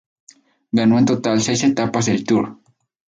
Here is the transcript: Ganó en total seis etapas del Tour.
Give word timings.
Ganó 0.71 0.97
en 0.97 1.05
total 1.05 1.41
seis 1.43 1.63
etapas 1.63 2.07
del 2.07 2.23
Tour. 2.23 2.57